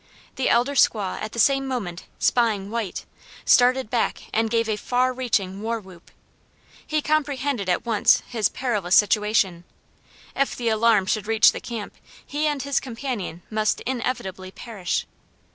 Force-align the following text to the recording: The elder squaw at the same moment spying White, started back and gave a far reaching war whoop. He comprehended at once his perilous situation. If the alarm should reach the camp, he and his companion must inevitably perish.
The 0.35 0.49
elder 0.49 0.73
squaw 0.73 1.21
at 1.21 1.31
the 1.31 1.37
same 1.37 1.67
moment 1.67 2.05
spying 2.17 2.71
White, 2.71 3.05
started 3.45 3.91
back 3.91 4.23
and 4.33 4.49
gave 4.49 4.67
a 4.67 4.75
far 4.75 5.13
reaching 5.13 5.61
war 5.61 5.79
whoop. 5.79 6.09
He 6.87 7.03
comprehended 7.03 7.69
at 7.69 7.85
once 7.85 8.23
his 8.27 8.49
perilous 8.49 8.95
situation. 8.95 9.63
If 10.35 10.55
the 10.55 10.69
alarm 10.69 11.05
should 11.05 11.27
reach 11.27 11.51
the 11.51 11.61
camp, 11.61 11.93
he 12.25 12.47
and 12.47 12.63
his 12.63 12.79
companion 12.79 13.43
must 13.51 13.81
inevitably 13.81 14.49
perish. 14.49 15.05